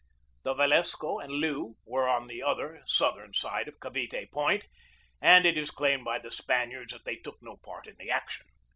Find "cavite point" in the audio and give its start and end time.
3.79-4.65